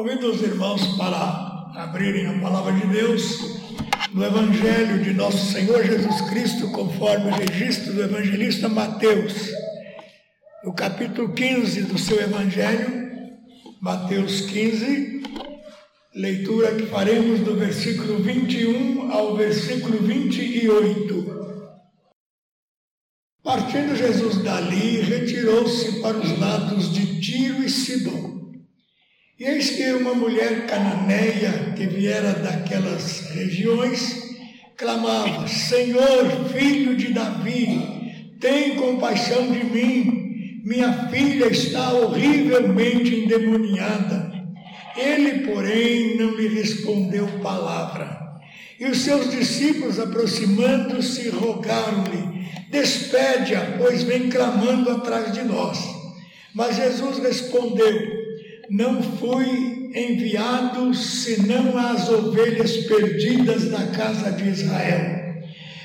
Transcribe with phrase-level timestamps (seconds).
[0.00, 3.60] Convido os irmãos para abrirem a palavra de Deus
[4.14, 9.50] no Evangelho de nosso Senhor Jesus Cristo, conforme o registro do evangelista Mateus,
[10.64, 13.10] no capítulo 15 do seu Evangelho,
[13.78, 15.22] Mateus 15,
[16.14, 21.60] leitura que faremos do versículo 21 ao versículo 28.
[23.44, 28.39] Partindo Jesus dali, retirou-se para os lados de Tiro e Sidom.
[29.40, 34.36] E eis que uma mulher cananeia que viera daquelas regiões
[34.76, 44.30] clamava: Senhor, filho de Davi, tem compaixão de mim, minha filha está horrivelmente endemoniada.
[44.94, 48.20] Ele, porém, não lhe respondeu palavra.
[48.78, 55.78] E os seus discípulos, aproximando-se, rogaram-lhe: Despede-a, pois vem clamando atrás de nós.
[56.54, 58.19] Mas Jesus respondeu:
[58.70, 65.18] não fui enviado senão às ovelhas perdidas da casa de Israel.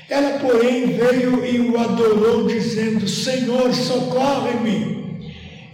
[0.08, 5.18] Ela, porém, veio e o adorou, dizendo: Senhor, socorre-me.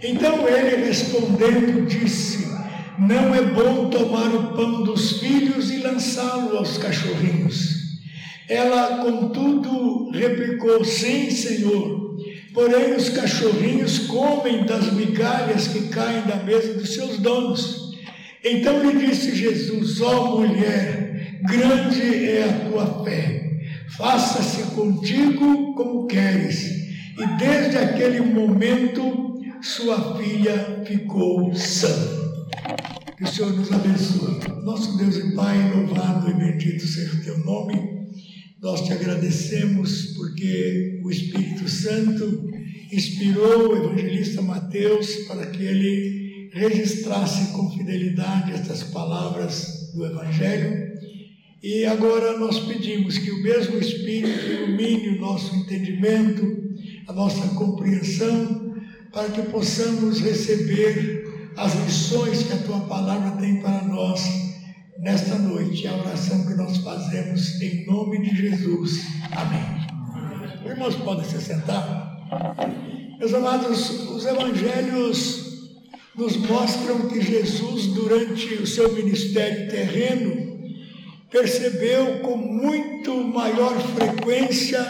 [0.01, 2.47] Então ele, respondendo, disse:
[2.97, 7.75] Não é bom tomar o pão dos filhos e lançá-lo aos cachorrinhos.
[8.49, 12.12] Ela, contudo, replicou: Sim, Senhor
[12.53, 17.97] Porém, os cachorrinhos comem das migalhas que caem da mesa dos seus donos.
[18.43, 23.59] Então lhe disse Jesus: Ó oh, mulher, grande é a tua fé,
[23.97, 26.83] faça-se contigo como queres.
[27.17, 31.89] E desde aquele momento, sua filha ficou sã.
[33.17, 34.39] Que o Senhor nos abençoe.
[34.63, 37.92] Nosso Deus e Pai, louvado e bendito seja o teu nome.
[38.63, 42.49] Nós te agradecemos porque o Espírito Santo
[42.93, 50.93] inspirou o evangelista Mateus para que ele registrasse com fidelidade estas palavras do Evangelho.
[51.61, 56.73] E agora nós pedimos que o mesmo Espírito ilumine o nosso entendimento,
[57.09, 58.77] a nossa compreensão,
[59.11, 64.52] para que possamos receber as lições que a tua palavra tem para nós
[64.99, 69.01] nesta noite, a oração que nós fazemos em nome de Jesus.
[69.31, 69.83] Amém.
[70.65, 72.13] Irmãos, podem se sentar.
[73.19, 75.43] Meus amados, os evangelhos
[76.15, 80.53] nos mostram que Jesus, durante o seu ministério terreno,
[81.29, 84.81] percebeu com muito maior frequência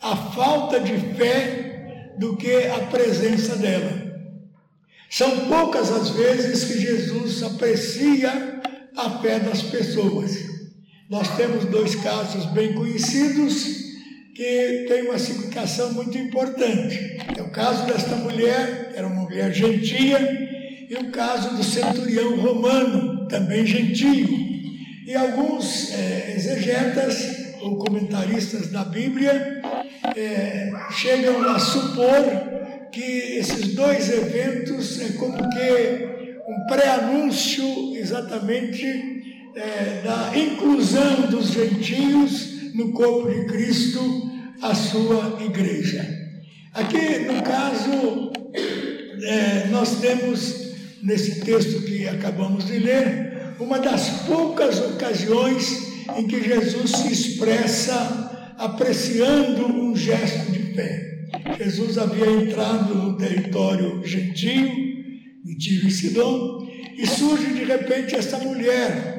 [0.00, 4.04] a falta de fé do que a presença dela.
[5.10, 8.62] São poucas as vezes que Jesus aprecia
[8.96, 10.36] a fé das pessoas.
[11.10, 13.84] Nós temos dois casos bem conhecidos
[14.34, 17.18] que têm uma significação muito importante.
[17.36, 20.18] É o caso desta mulher, era uma mulher gentia,
[20.88, 24.28] e o caso do centurião romano, também gentio.
[25.06, 29.60] E alguns é, exegetas ou comentaristas da Bíblia
[30.16, 33.02] é, chegam a supor que
[33.38, 38.84] esses dois eventos é como que um pré-anúncio exatamente
[39.54, 44.00] é, da inclusão dos gentios no corpo de Cristo,
[44.60, 46.04] a sua igreja.
[46.72, 48.32] Aqui, no caso,
[49.22, 56.42] é, nós temos, nesse texto que acabamos de ler, uma das poucas ocasiões em que
[56.42, 61.26] Jesus se expressa apreciando um gesto de fé.
[61.58, 64.83] Jesus havia entrado no território gentio,
[65.44, 66.66] de Tiro e Sidom,
[66.96, 69.14] e surge de repente essa mulher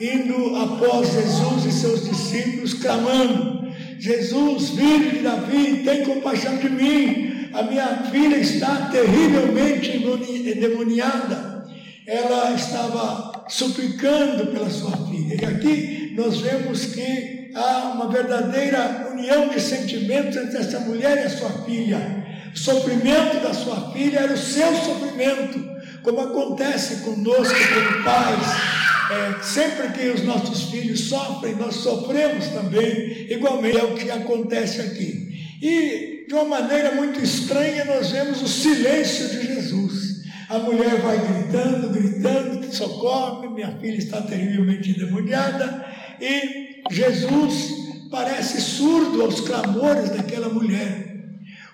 [0.00, 3.68] indo após Jesus e seus discípulos, clamando:
[3.98, 11.66] Jesus, filho de Davi, tem compaixão de mim, a minha filha está terrivelmente endemoniada.
[12.06, 15.36] Ela estava suplicando pela sua filha.
[15.40, 21.26] E aqui nós vemos que há uma verdadeira união de sentimentos entre essa mulher e
[21.26, 22.26] a sua filha.
[22.54, 25.64] O sofrimento da sua filha era o seu sofrimento,
[26.02, 28.78] como acontece conosco como pais.
[29.10, 34.80] É, sempre que os nossos filhos sofrem, nós sofremos também, igualmente é o que acontece
[34.80, 35.28] aqui.
[35.62, 40.18] E de uma maneira muito estranha, nós vemos o silêncio de Jesus.
[40.48, 45.86] A mulher vai gritando, gritando, socorre, minha filha está terrivelmente endemoniada,
[46.20, 47.78] e Jesus
[48.10, 51.08] parece surdo aos clamores daquela mulher.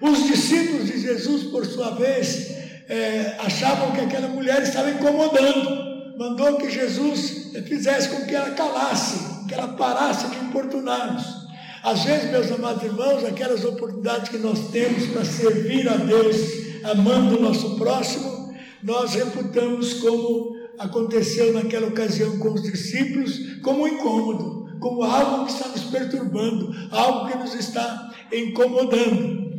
[0.00, 2.50] Os discípulos de Jesus, por sua vez,
[2.88, 6.16] é, achavam que aquela mulher estava incomodando.
[6.18, 11.44] Mandou que Jesus fizesse com que ela calasse, que ela parasse de importuná-los.
[11.82, 16.36] Às vezes, meus amados irmãos, aquelas oportunidades que nós temos para servir a Deus,
[16.82, 23.88] amando o nosso próximo, nós reputamos como aconteceu naquela ocasião com os discípulos como um
[23.88, 29.50] incômodo, como algo que está nos perturbando, algo que nos está incomodando.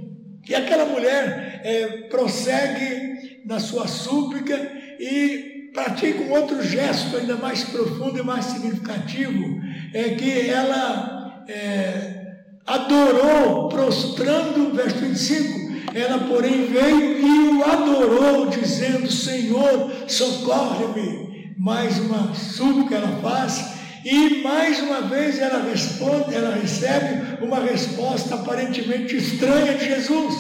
[0.48, 4.56] E aquela mulher é, prossegue na sua súplica
[5.00, 9.60] e pratica um outro gesto ainda mais profundo e mais significativo,
[9.96, 12.22] é que ela é,
[12.68, 21.26] adorou, prostrando, verso 25, ela, porém, veio e o adorou, dizendo: Senhor, socorre-me.
[21.58, 23.75] Mais uma súplica ela faz,
[24.06, 30.36] e mais uma vez ela responde, ela recebe uma resposta aparentemente estranha de Jesus.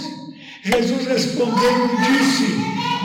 [0.63, 2.43] Jesus respondeu e disse: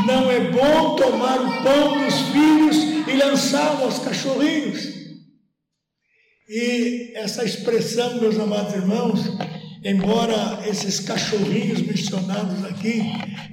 [0.07, 2.77] Não é bom tomar o pão dos filhos
[3.09, 4.87] e lançá-lo aos cachorrinhos.
[6.47, 9.21] E essa expressão, meus amados irmãos,
[9.83, 13.01] embora esses cachorrinhos mencionados aqui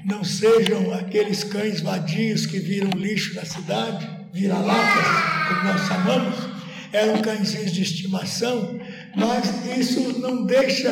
[0.03, 6.46] não sejam aqueles cães vadios que viram lixo na cidade, vira-latas, como nós chamamos,
[6.91, 8.79] eram cãezinhos de estimação,
[9.15, 10.91] mas isso não deixa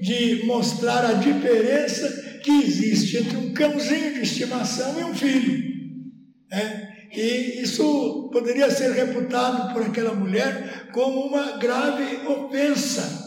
[0.00, 5.76] de mostrar a diferença que existe entre um cãozinho de estimação e um filho.
[6.50, 6.96] É?
[7.12, 13.26] E isso poderia ser reputado por aquela mulher como uma grave ofensa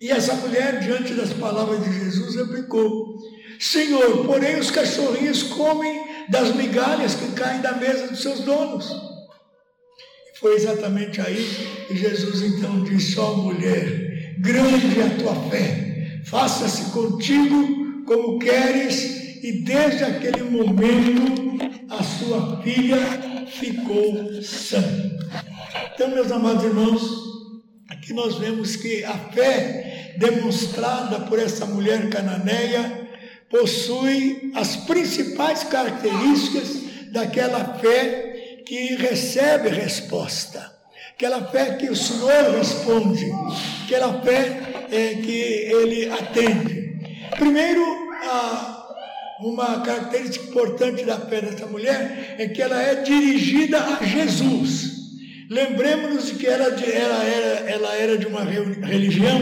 [0.00, 3.16] e essa mulher, diante das palavras de Jesus, replicou:
[3.58, 8.88] Senhor, porém os cachorrinhos comem das migalhas que caem da mesa dos seus donos.
[10.40, 16.20] Foi exatamente aí que Jesus então disse: Ó oh, mulher, grande é a tua fé,
[16.24, 19.18] faça-se contigo como queres.
[19.42, 21.58] E desde aquele momento
[21.88, 22.98] a sua filha
[23.46, 24.82] ficou sã.
[25.94, 27.02] Então, meus amados irmãos,
[27.88, 33.08] aqui nós vemos que a fé demonstrada por essa mulher cananeia
[33.50, 36.80] possui as principais características
[37.12, 38.27] daquela fé
[38.68, 40.70] que recebe resposta,
[41.14, 43.24] aquela fé que o Senhor responde,
[43.86, 44.60] aquela fé
[44.92, 45.30] é, que
[45.72, 46.98] ele atende.
[47.30, 47.82] Primeiro,
[48.24, 48.88] a,
[49.40, 54.98] uma característica importante da fé dessa mulher é que ela é dirigida a Jesus.
[55.48, 59.40] Lembremos-nos de que ela, ela, era, ela era de uma religião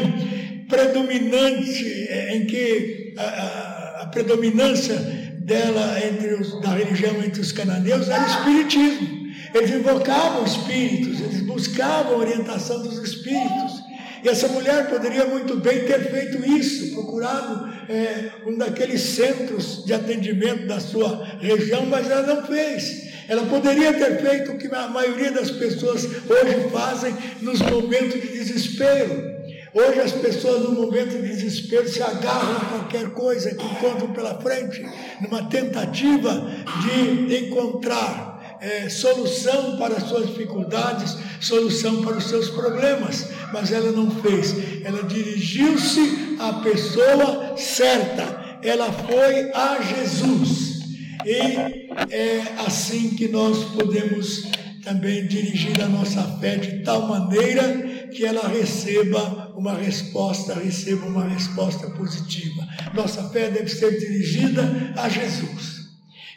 [0.69, 4.94] predominante, é, em que a, a, a predominância
[5.40, 9.16] dela entre os, da religião entre os cananeus era o espiritismo.
[9.56, 13.85] Eles invocavam espíritos, eles buscavam a orientação dos espíritos.
[14.23, 19.94] E essa mulher poderia muito bem ter feito isso, procurado é, um daqueles centros de
[19.94, 23.06] atendimento da sua região, mas ela não fez.
[23.29, 28.29] Ela poderia ter feito o que a maioria das pessoas hoje fazem nos momentos de
[28.29, 29.37] desespero
[29.76, 34.41] Hoje as pessoas, no momento de desespero, se agarram a qualquer coisa que encontram pela
[34.41, 34.82] frente,
[35.20, 36.50] numa tentativa
[36.81, 38.36] de encontrar
[38.67, 43.29] é, solução para as suas dificuldades, solução para os seus problemas.
[43.53, 44.55] Mas ela não fez.
[44.85, 48.59] Ela dirigiu-se à pessoa certa.
[48.63, 50.81] Ela foi a Jesus.
[51.25, 54.49] E é assim que nós podemos
[54.83, 61.29] também dirigir a nossa fé de tal maneira que ela receba uma resposta, receba uma
[61.29, 62.67] resposta positiva.
[62.95, 65.87] Nossa fé deve ser dirigida a Jesus.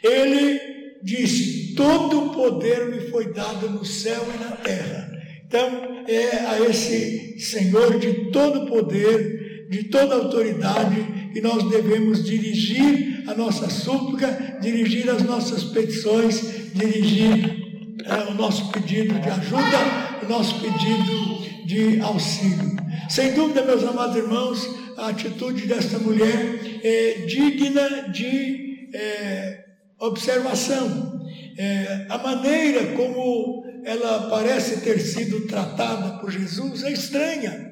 [0.02, 0.60] Ele
[1.02, 5.10] disse: Todo o poder me foi dado no céu e na terra.
[5.46, 13.24] Então, é a esse Senhor de todo poder, de toda autoridade, que nós devemos dirigir
[13.26, 17.60] a nossa súplica, dirigir as nossas petições, dirigir
[18.04, 22.76] é, o nosso pedido de ajuda, o nosso pedido de auxílio.
[23.08, 29.69] Sem dúvida, meus amados irmãos, a atitude desta mulher é digna de é,
[30.00, 31.20] observação.
[31.56, 37.70] É, a maneira como ela parece ter sido tratada por Jesus é estranha.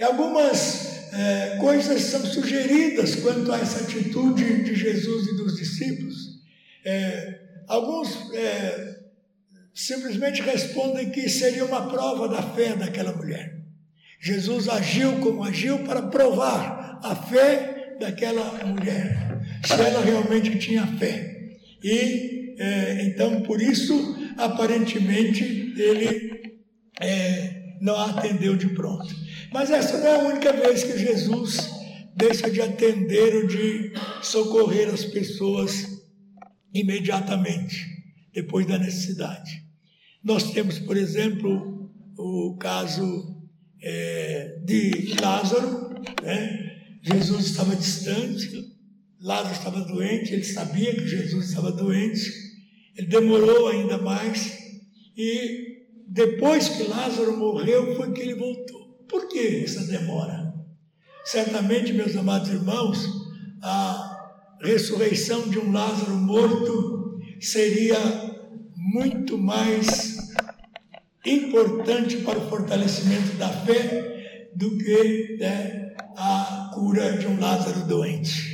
[0.00, 6.16] Algumas é, coisas são sugeridas quanto a essa atitude de Jesus e dos discípulos.
[6.84, 9.00] É, alguns é,
[9.72, 13.54] simplesmente respondem que seria uma prova da fé daquela mulher.
[14.20, 19.33] Jesus agiu como agiu para provar a fé daquela mulher,
[19.66, 21.56] se ela realmente tinha fé.
[21.82, 25.44] E é, então, por isso, aparentemente,
[25.76, 26.52] ele
[27.00, 29.14] é, não a atendeu de pronto.
[29.52, 31.70] Mas essa não é a única vez que Jesus
[32.16, 33.92] deixa de atender ou de
[34.22, 36.02] socorrer as pessoas
[36.72, 37.86] imediatamente,
[38.32, 39.62] depois da necessidade.
[40.22, 43.42] Nós temos, por exemplo, o caso
[43.82, 45.94] é, de Lázaro.
[46.22, 46.70] Né?
[47.02, 48.73] Jesus estava distante,
[49.24, 52.30] Lázaro estava doente, ele sabia que Jesus estava doente,
[52.94, 54.58] Ele demorou ainda mais
[55.16, 59.02] e depois que Lázaro morreu foi que ele voltou.
[59.08, 60.52] Por que essa demora?
[61.24, 62.98] Certamente, meus amados irmãos,
[63.62, 67.96] a ressurreição de um Lázaro morto seria
[68.76, 70.18] muito mais
[71.24, 78.53] importante para o fortalecimento da fé do que né, a cura de um Lázaro doente.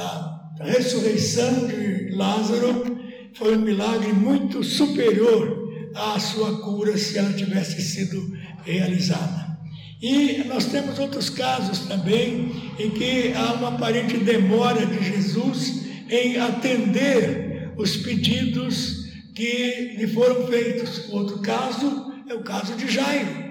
[0.00, 2.98] A ressurreição de Lázaro
[3.34, 9.54] foi um milagre muito superior à sua cura se ela tivesse sido realizada.
[10.02, 16.38] E nós temos outros casos também em que há uma aparente demora de Jesus em
[16.38, 21.08] atender os pedidos que lhe foram feitos.
[21.10, 23.43] Outro caso é o caso de Jairo.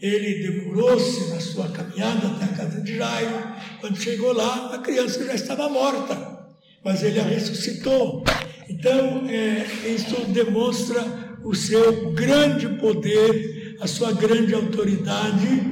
[0.00, 3.54] Ele demorou-se na sua caminhada até a casa de Jairo.
[3.80, 6.46] Quando chegou lá, a criança já estava morta,
[6.84, 8.24] mas ele a ressuscitou.
[8.68, 11.02] Então, é, isso demonstra
[11.44, 15.62] o seu grande poder, a sua grande autoridade,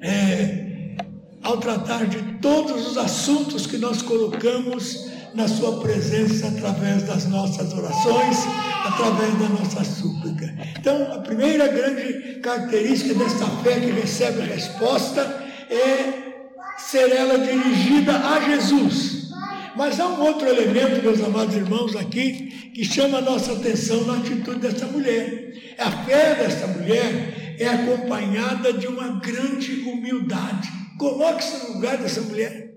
[0.00, 0.96] é,
[1.42, 7.72] ao tratar de todos os assuntos que nós colocamos na Sua presença através das nossas
[7.72, 8.38] orações,
[8.84, 10.54] através da nossa súplica.
[10.78, 15.22] Então, a primeira grande característica desta fé que recebe resposta
[15.70, 16.32] é
[16.78, 19.30] ser ela dirigida a Jesus.
[19.74, 24.18] Mas há um outro elemento, meus amados irmãos, aqui, que chama a nossa atenção na
[24.18, 25.74] atitude dessa mulher.
[25.78, 30.68] A fé dessa mulher é acompanhada de uma grande humildade.
[30.98, 32.71] Coloque-se no lugar dessa mulher.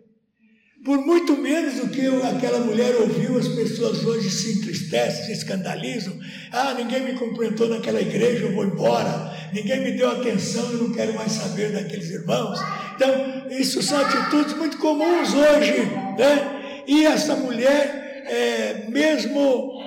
[0.85, 6.13] Por muito menos do que aquela mulher ouviu, as pessoas hoje se entristecem, se escandalizam.
[6.51, 9.33] Ah, ninguém me cumprimentou naquela igreja, eu vou embora.
[9.51, 12.59] Ninguém me deu atenção, eu não quero mais saber daqueles irmãos.
[12.95, 15.73] Então, isso são atitudes muito comuns hoje,
[16.19, 16.83] né?
[16.85, 19.81] E essa mulher, é, mesmo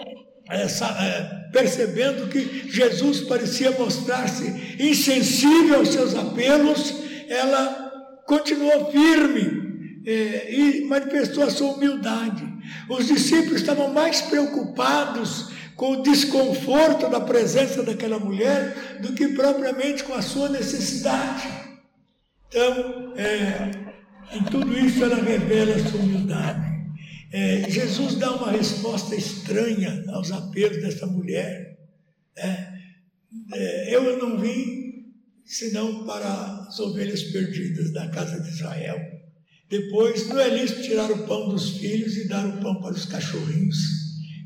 [0.50, 6.92] essa, é, percebendo que Jesus parecia mostrar-se insensível aos seus apelos,
[7.28, 7.92] ela
[8.26, 9.67] continuou firme
[10.08, 12.42] é, e manifestou a sua humildade.
[12.88, 20.02] Os discípulos estavam mais preocupados com o desconforto da presença daquela mulher do que propriamente
[20.02, 21.46] com a sua necessidade.
[22.48, 23.70] Então, é,
[24.34, 26.66] em tudo isso ela revela a sua humildade.
[27.30, 31.78] É, Jesus dá uma resposta estranha aos apelos dessa mulher.
[32.34, 32.80] Né?
[33.52, 35.12] É, eu não vim
[35.44, 39.17] senão para as ovelhas perdidas da casa de Israel.
[39.70, 43.04] Depois, não é lícito tirar o pão dos filhos e dar o pão para os
[43.04, 43.76] cachorrinhos.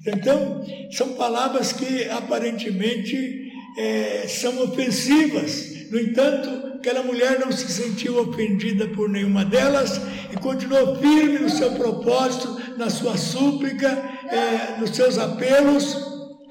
[0.05, 5.91] Então, são palavras que aparentemente é, são ofensivas.
[5.93, 10.00] No entanto, aquela mulher não se sentiu ofendida por nenhuma delas
[10.33, 13.88] e continuou firme no seu propósito, na sua súplica,
[14.29, 15.97] é, nos seus apelos,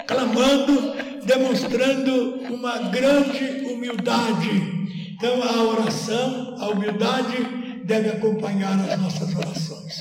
[0.08, 0.94] clamando,
[1.26, 4.80] demonstrando uma grande humildade.
[5.14, 7.61] Então, a oração, a humildade
[7.92, 9.98] deve acompanhar as nossas orações.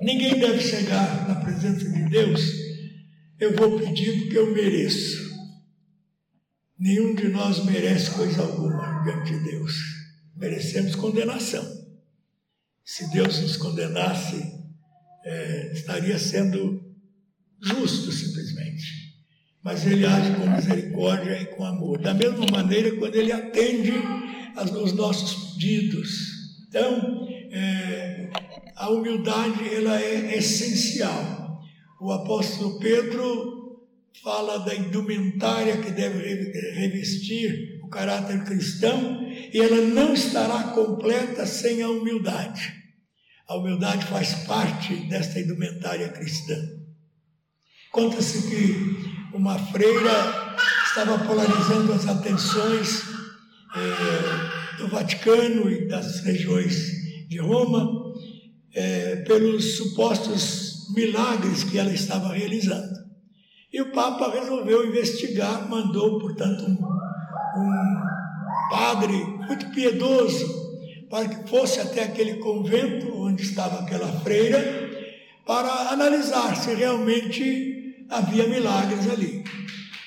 [0.00, 2.40] Ninguém deve chegar na presença de Deus,
[3.38, 5.34] eu vou pedir porque eu mereço.
[6.78, 9.74] Nenhum de nós merece coisa alguma diante de Deus.
[10.34, 11.64] Merecemos condenação.
[12.82, 14.42] Se Deus nos condenasse,
[15.24, 16.82] é, estaria sendo
[17.62, 19.14] justo simplesmente.
[19.62, 22.00] Mas Ele age com misericórdia e com amor.
[22.00, 23.92] Da mesma maneira, quando Ele atende
[24.56, 26.33] aos nossos pedidos.
[26.74, 28.30] Então, é,
[28.74, 31.62] a humildade ela é essencial.
[32.00, 33.80] O apóstolo Pedro
[34.24, 36.18] fala da indumentária que deve
[36.72, 42.74] revestir o caráter cristão e ela não estará completa sem a humildade.
[43.46, 46.56] A humildade faz parte desta indumentária cristã.
[47.92, 50.56] Conta-se que uma freira
[50.88, 53.00] estava polarizando as atenções
[53.76, 58.12] eh, do Vaticano e das regiões de Roma
[58.74, 63.04] eh, pelos supostos milagres que ela estava realizando.
[63.72, 68.00] E o Papa resolveu investigar, mandou, portanto, um, um
[68.70, 69.16] padre
[69.46, 70.64] muito piedoso
[71.10, 74.90] para que fosse até aquele convento onde estava aquela freira,
[75.46, 79.44] para analisar se realmente havia milagres ali.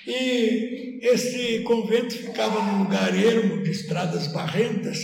[0.08, 4.98] E esse convento ficava num lugar ermo, de estradas barrentas,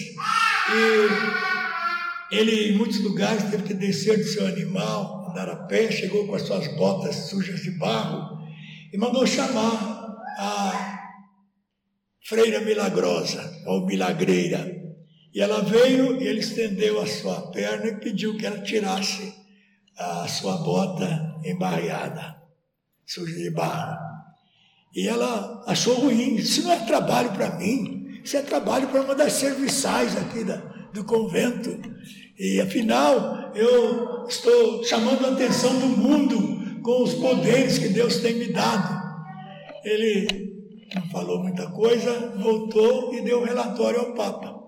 [2.32, 6.26] e ele, em muitos lugares, teve que descer do seu animal, andar a pé, chegou
[6.26, 8.48] com as suas botas sujas de barro,
[8.94, 11.00] e mandou chamar a
[12.26, 14.82] freira milagrosa, ou milagreira.
[15.34, 19.34] E ela veio e ele estendeu a sua perna e pediu que ela tirasse
[19.98, 22.38] a sua bota embarreada.
[23.06, 24.03] suja de barro.
[24.96, 29.16] E ela achou ruim, isso não é trabalho para mim, isso é trabalho para uma
[29.16, 30.58] das serviçais aqui da,
[30.94, 31.80] do convento.
[32.38, 38.36] E afinal, eu estou chamando a atenção do mundo com os poderes que Deus tem
[38.36, 39.02] me dado.
[39.84, 40.54] Ele
[40.96, 44.62] não falou muita coisa, voltou e deu um relatório ao Papa.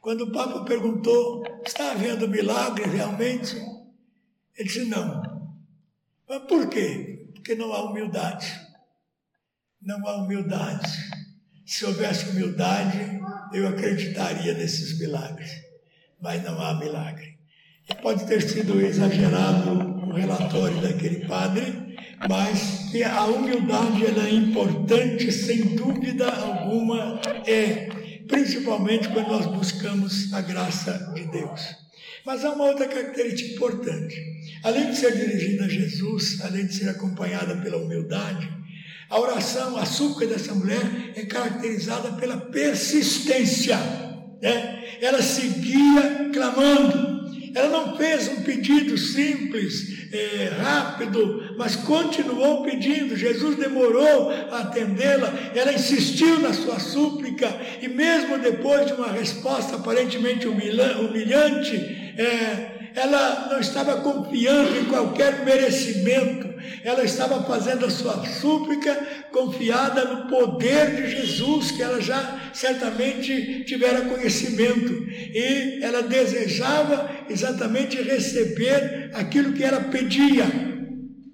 [0.00, 3.56] Quando o Papa perguntou: está havendo milagre realmente?
[4.56, 5.22] Ele disse: não.
[6.28, 7.26] Mas por quê?
[7.34, 8.69] Porque não há humildade.
[9.82, 10.92] Não há humildade.
[11.64, 13.18] Se houvesse humildade,
[13.54, 15.50] eu acreditaria nesses milagres.
[16.20, 17.38] Mas não há milagre.
[17.88, 21.96] E pode ter sido exagerado o relatório daquele padre,
[22.28, 27.88] mas a humildade ela é importante, sem dúvida alguma, é,
[28.28, 31.74] principalmente quando nós buscamos a graça de Deus.
[32.26, 34.14] Mas há uma outra característica importante.
[34.62, 38.59] Além de ser dirigida a Jesus, além de ser acompanhada pela humildade,
[39.10, 43.76] a oração, a súplica dessa mulher é caracterizada pela persistência.
[44.40, 44.84] Né?
[45.00, 47.20] Ela seguia clamando,
[47.52, 53.16] ela não fez um pedido simples, é, rápido, mas continuou pedindo.
[53.16, 57.48] Jesus demorou a atendê-la, ela insistiu na sua súplica,
[57.82, 61.76] e mesmo depois de uma resposta aparentemente humilhante,
[62.16, 66.50] é, ela não estava confiando em qualquer merecimento,
[66.82, 68.94] ela estava fazendo a sua súplica
[69.32, 78.00] confiada no poder de Jesus, que ela já certamente tivera conhecimento, e ela desejava exatamente
[78.00, 80.46] receber aquilo que ela pedia.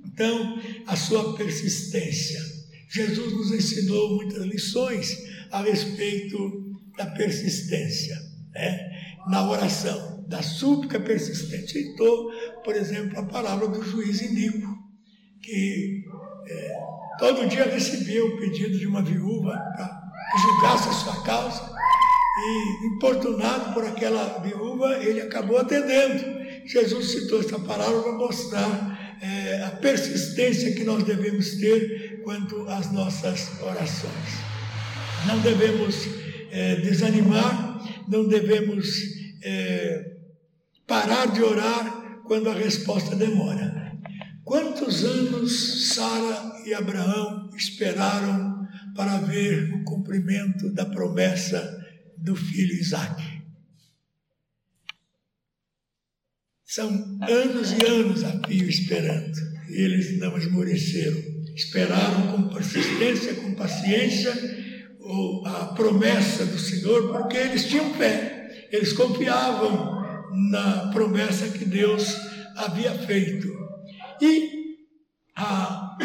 [0.05, 2.41] Então, a sua persistência.
[2.89, 5.17] Jesus nos ensinou muitas lições
[5.51, 8.17] a respeito da persistência,
[8.55, 8.96] né?
[9.27, 11.73] Na oração, da súplica persistente.
[11.73, 12.31] Citou,
[12.65, 14.77] por exemplo, a palavra do juiz Inico,
[15.43, 16.05] que
[16.49, 16.73] é,
[17.19, 21.77] todo dia recebia o pedido de uma viúva para que julgasse a sua causa,
[22.39, 26.37] e importunado por aquela viúva, ele acabou atendendo.
[26.67, 32.93] Jesus citou essa palavra para mostrar é, a persistência que nós devemos ter quanto às
[32.93, 34.47] nossas orações.
[35.27, 36.09] Não devemos
[36.51, 40.17] é, desanimar, não devemos é,
[40.87, 43.93] parar de orar quando a resposta demora.
[44.45, 51.85] Quantos anos Sara e Abraão esperaram para ver o cumprimento da promessa
[52.17, 53.23] do filho Isaac?
[56.65, 56.89] São
[57.23, 59.37] anos e anos a fio esperando.
[59.69, 61.37] E eles não esmoreceram.
[61.55, 64.33] Esperaram com persistência, com paciência,
[65.45, 68.36] a promessa do Senhor, porque eles tinham fé.
[68.77, 70.05] Eles confiavam
[70.51, 72.15] na promessa que Deus
[72.57, 73.49] havia feito.
[74.21, 74.77] E
[75.35, 75.97] a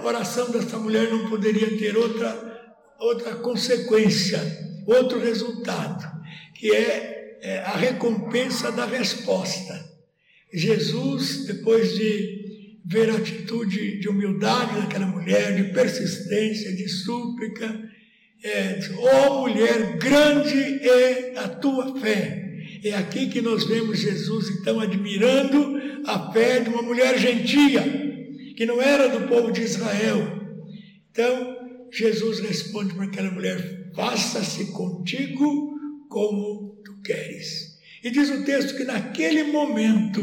[0.00, 4.40] oração dessa mulher não poderia ter outra, outra consequência,
[4.86, 6.10] outro resultado,
[6.54, 9.90] que é, é a recompensa da resposta.
[10.52, 17.90] Jesus, depois de ver a atitude de humildade daquela mulher, de persistência, de súplica,
[18.44, 22.42] é, oh mulher, grande é a tua fé.
[22.84, 27.82] É aqui que nós vemos Jesus então admirando a fé de uma mulher gentia,
[28.56, 30.40] que não era do povo de Israel.
[31.10, 31.56] Então,
[31.92, 35.78] Jesus responde para aquela mulher: Faça-se contigo
[36.08, 37.78] como tu queres.
[38.02, 40.20] E diz o texto que naquele momento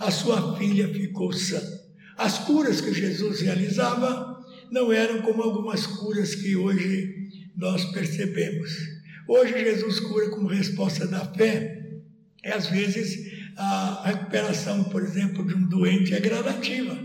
[0.00, 1.60] a sua filha ficou sã.
[2.16, 4.36] As curas que Jesus realizava
[4.70, 7.25] não eram como algumas curas que hoje
[7.56, 8.70] nós percebemos.
[9.26, 11.82] Hoje Jesus cura como resposta da fé.
[12.44, 16.96] E às vezes a recuperação, por exemplo, de um doente é gradativa.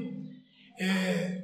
[0.80, 1.44] É,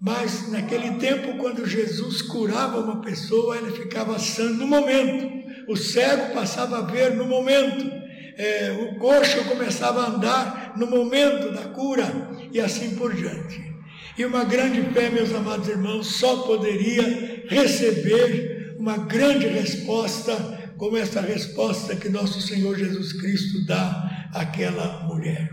[0.00, 5.40] mas naquele tempo, quando Jesus curava uma pessoa, ele ficava sã no momento.
[5.68, 8.00] O cego passava a ver no momento.
[8.36, 12.04] É, o coxo começava a andar no momento da cura
[12.52, 13.70] e assim por diante.
[14.16, 20.34] E uma grande fé, meus amados irmãos, só poderia receber uma grande resposta,
[20.78, 25.52] como essa resposta que nosso Senhor Jesus Cristo dá aquela mulher.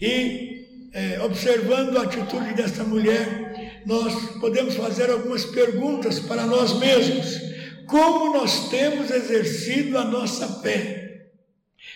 [0.00, 7.38] E é, observando a atitude dessa mulher, nós podemos fazer algumas perguntas para nós mesmos.
[7.86, 11.26] Como nós temos exercido a nossa fé?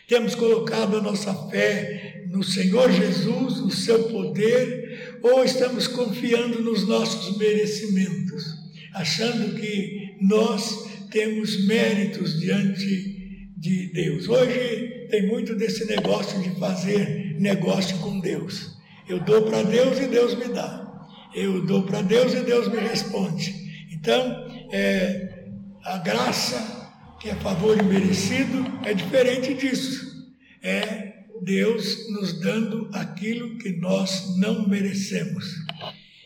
[0.09, 6.87] Temos colocado a nossa fé no Senhor Jesus, no seu poder, ou estamos confiando nos
[6.87, 8.58] nossos merecimentos,
[8.95, 14.29] achando que nós temos méritos diante de Deus?
[14.29, 18.77] Hoje tem muito desse negócio de fazer negócio com Deus.
[19.09, 20.87] Eu dou para Deus e Deus me dá.
[21.35, 23.55] Eu dou para Deus e Deus me responde.
[23.91, 25.47] Então, é,
[25.85, 30.29] a graça, que é favor imerecido, é diferente disso.
[30.63, 31.09] É
[31.43, 35.45] Deus nos dando aquilo que nós não merecemos.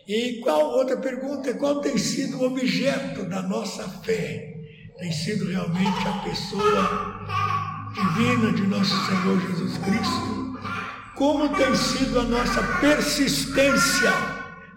[0.07, 1.55] E qual outra pergunta?
[1.55, 4.57] Qual tem sido o objeto da nossa fé?
[4.99, 10.59] Tem sido realmente a pessoa divina de nosso Senhor Jesus Cristo?
[11.15, 14.13] Como tem sido a nossa persistência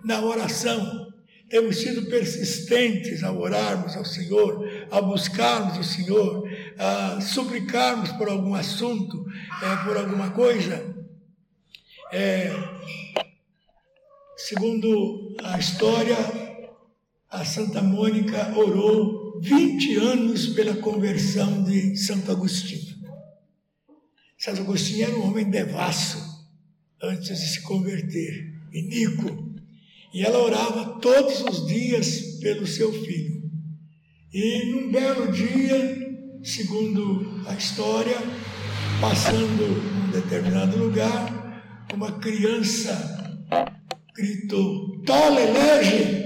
[0.04, 1.06] na oração?
[1.50, 8.54] Temos sido persistentes a orarmos ao Senhor, a buscarmos o Senhor, a suplicarmos por algum
[8.56, 9.26] assunto,
[9.62, 10.84] é, por alguma coisa.
[12.12, 12.52] É,
[14.38, 16.18] segundo a história,
[17.30, 22.96] a Santa Mônica orou 20 anos pela conversão de Santo Agostinho.
[24.38, 26.18] Santo Agostinho era um homem devasso
[27.02, 29.56] antes de se converter, iníquo.
[30.14, 33.52] E ela orava todos os dias pelo seu filho.
[34.34, 38.18] E num belo dia, segundo a história,
[39.02, 43.25] passando num determinado lugar, uma criança
[44.16, 46.26] gritou: Tole, lege!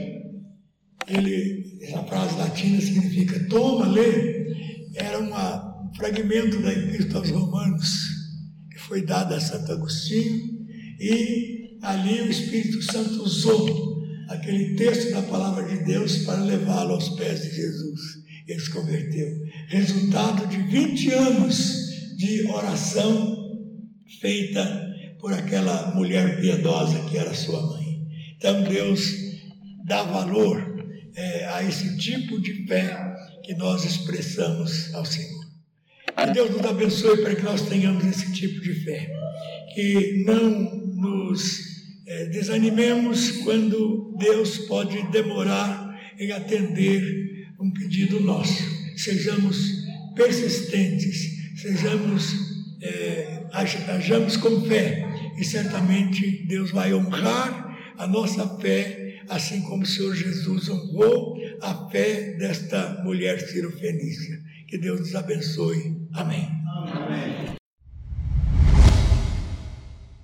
[1.08, 4.48] Ele, essa frase latina significa toma, lê.
[4.96, 7.90] Era uma fragmento da Epístola aos Romanos,
[8.72, 10.68] que foi dada a Santo Agostinho,
[11.00, 17.10] e ali o Espírito Santo usou aquele texto da palavra de Deus para levá-lo aos
[17.10, 18.00] pés de Jesus.
[18.48, 19.28] Ele se converteu.
[19.68, 23.38] Resultado de 20 anos de oração
[24.20, 27.79] feita por aquela mulher piedosa que era sua mãe.
[28.40, 29.02] Então Deus
[29.84, 35.46] dá valor é, a esse tipo de fé que nós expressamos ao Senhor.
[36.16, 39.12] Que Deus nos abençoe para que nós tenhamos esse tipo de fé.
[39.76, 40.50] Que não
[40.96, 41.60] nos
[42.08, 48.64] é, desanimemos quando Deus pode demorar em atender um pedido nosso.
[48.96, 49.58] Sejamos
[50.16, 52.34] persistentes, sejamos,
[52.82, 55.06] é, ajamos com fé
[55.38, 57.69] e certamente Deus vai honrar
[58.00, 64.40] a nossa fé, assim como o Senhor Jesus honrou a fé desta mulher cirofenícia.
[64.68, 65.98] Que Deus nos abençoe.
[66.14, 66.48] Amém.
[66.66, 67.59] Amém.